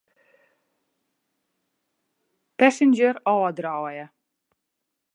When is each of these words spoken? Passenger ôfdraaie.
Passenger 2.57 3.15
ôfdraaie. 3.31 4.05